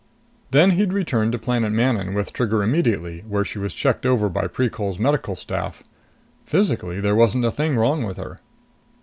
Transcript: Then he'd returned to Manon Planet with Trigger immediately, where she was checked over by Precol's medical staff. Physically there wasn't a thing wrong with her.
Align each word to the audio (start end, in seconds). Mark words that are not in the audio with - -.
Then 0.49 0.71
he'd 0.71 0.93
returned 0.93 1.31
to 1.33 1.41
Manon 1.45 1.75
Planet 1.75 2.15
with 2.15 2.33
Trigger 2.33 2.63
immediately, 2.63 3.19
where 3.27 3.45
she 3.45 3.59
was 3.59 3.71
checked 3.71 4.03
over 4.03 4.29
by 4.29 4.47
Precol's 4.47 4.97
medical 4.97 5.35
staff. 5.35 5.83
Physically 6.43 6.99
there 6.99 7.13
wasn't 7.15 7.45
a 7.45 7.51
thing 7.51 7.77
wrong 7.77 8.01
with 8.03 8.17
her. 8.17 8.39